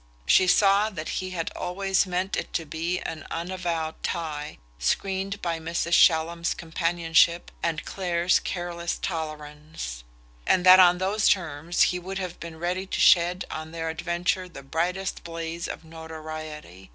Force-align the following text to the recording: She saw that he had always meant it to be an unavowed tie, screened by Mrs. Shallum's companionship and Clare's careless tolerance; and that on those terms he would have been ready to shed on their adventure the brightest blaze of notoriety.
She 0.25 0.47
saw 0.47 0.89
that 0.89 1.09
he 1.21 1.29
had 1.29 1.51
always 1.55 2.07
meant 2.07 2.35
it 2.35 2.53
to 2.53 2.65
be 2.65 2.99
an 3.01 3.23
unavowed 3.29 4.01
tie, 4.01 4.57
screened 4.79 5.39
by 5.43 5.59
Mrs. 5.59 5.93
Shallum's 5.93 6.55
companionship 6.55 7.51
and 7.61 7.85
Clare's 7.85 8.39
careless 8.39 8.97
tolerance; 8.99 10.03
and 10.47 10.65
that 10.65 10.79
on 10.79 10.97
those 10.97 11.29
terms 11.29 11.83
he 11.93 11.99
would 11.99 12.17
have 12.17 12.39
been 12.39 12.57
ready 12.57 12.87
to 12.87 12.99
shed 12.99 13.45
on 13.51 13.73
their 13.73 13.89
adventure 13.89 14.49
the 14.49 14.63
brightest 14.63 15.23
blaze 15.23 15.67
of 15.67 15.83
notoriety. 15.85 16.89